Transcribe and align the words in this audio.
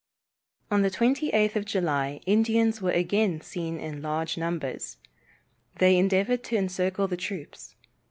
On 0.71 0.81
the 0.81 0.89
28th 0.89 1.55
of 1.55 1.63
July 1.65 2.21
Indians 2.25 2.81
were 2.81 2.89
again 2.89 3.39
seen 3.39 3.79
in 3.79 4.01
large 4.01 4.35
numbers. 4.35 4.97
They 5.75 5.95
endeavored 5.95 6.43
to 6.45 6.57
encircle 6.57 7.07
the 7.07 7.17
troops. 7.17 7.75